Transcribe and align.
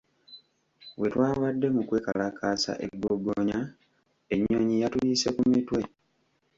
Bwe 0.97 1.07
twabadde 1.13 1.67
mu 1.75 1.81
kwekalakaasa 1.87 2.71
e 2.85 2.87
Ggogonya, 2.95 3.59
ennyonyi 4.33 4.75
yatuyise 4.81 5.29
ku 5.35 5.41
mitwe. 5.51 5.81